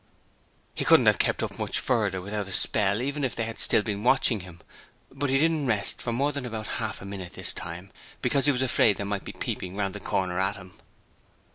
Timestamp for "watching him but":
4.03-5.29